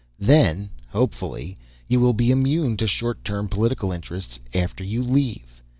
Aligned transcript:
Then 0.17 0.71
hopefully 0.87 1.59
you 1.87 1.99
will 1.99 2.15
be 2.15 2.31
immune 2.31 2.75
to 2.77 2.87
short 2.87 3.23
term 3.23 3.47
political 3.47 3.91
interests 3.91 4.39
after 4.51 4.83
you 4.83 5.03
leave. 5.03 5.61